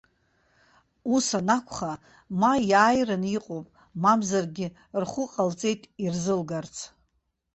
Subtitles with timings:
[1.15, 1.91] Ус анакәха,
[2.39, 3.67] ма иааираны иҟоуп,
[4.01, 4.67] мамзаргьы
[5.01, 6.75] рхәы ҟалҵеит ирзылгарц.